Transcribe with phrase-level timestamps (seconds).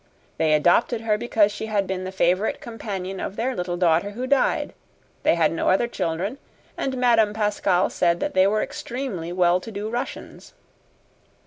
[0.39, 4.25] They adopted her because she had been the favorite companion of their little daughter who
[4.25, 4.73] died.
[5.21, 6.39] They had no other children,
[6.75, 10.55] and Madame Pascal said that they were extremely well to do Russians."